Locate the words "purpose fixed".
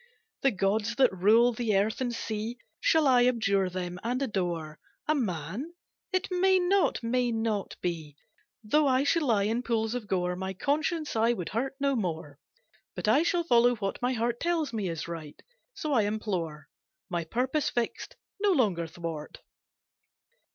17.23-18.15